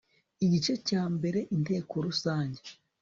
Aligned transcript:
igice 0.45 0.73
cya 0.87 1.01
i 1.29 1.31
inteko 1.55 1.93
rusange 2.05 2.61